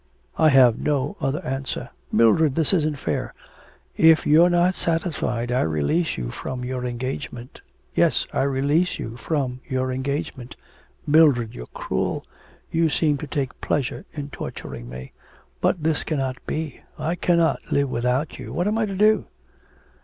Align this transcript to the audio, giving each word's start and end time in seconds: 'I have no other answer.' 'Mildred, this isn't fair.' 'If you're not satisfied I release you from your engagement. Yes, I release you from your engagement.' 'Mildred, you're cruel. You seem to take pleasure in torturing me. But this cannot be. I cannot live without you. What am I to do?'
'I 0.39 0.49
have 0.49 0.79
no 0.79 1.15
other 1.21 1.45
answer.' 1.45 1.91
'Mildred, 2.11 2.55
this 2.55 2.73
isn't 2.73 2.97
fair.' 2.97 3.35
'If 3.95 4.25
you're 4.25 4.49
not 4.49 4.73
satisfied 4.73 5.51
I 5.51 5.61
release 5.61 6.17
you 6.17 6.31
from 6.31 6.65
your 6.65 6.85
engagement. 6.85 7.61
Yes, 7.93 8.25
I 8.33 8.41
release 8.41 8.97
you 8.97 9.15
from 9.15 9.61
your 9.67 9.91
engagement.' 9.91 10.55
'Mildred, 11.05 11.53
you're 11.53 11.67
cruel. 11.67 12.25
You 12.71 12.89
seem 12.89 13.17
to 13.19 13.27
take 13.27 13.61
pleasure 13.61 14.03
in 14.11 14.31
torturing 14.31 14.89
me. 14.89 15.11
But 15.59 15.83
this 15.83 16.03
cannot 16.03 16.37
be. 16.47 16.79
I 16.97 17.13
cannot 17.13 17.71
live 17.71 17.91
without 17.91 18.39
you. 18.39 18.51
What 18.51 18.67
am 18.67 18.79
I 18.79 18.87
to 18.87 18.95
do?' 18.95 19.25